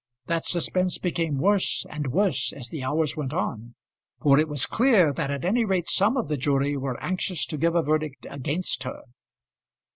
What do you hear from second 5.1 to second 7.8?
that at any rate some of the jury were anxious to give